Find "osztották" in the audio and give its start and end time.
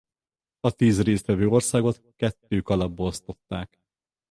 3.05-3.81